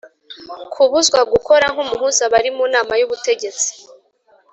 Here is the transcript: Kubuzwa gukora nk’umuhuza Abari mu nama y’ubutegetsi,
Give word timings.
Kubuzwa 0.73 1.19
gukora 1.31 1.65
nk’umuhuza 1.73 2.21
Abari 2.27 2.49
mu 2.57 2.65
nama 2.73 2.93
y’ubutegetsi, 2.99 3.69